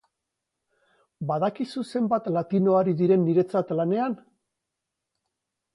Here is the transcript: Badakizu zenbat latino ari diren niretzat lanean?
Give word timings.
Badakizu 1.31 1.83
zenbat 1.95 2.31
latino 2.39 2.79
ari 2.81 2.97
diren 3.03 3.25
niretzat 3.29 3.75
lanean? 3.81 4.19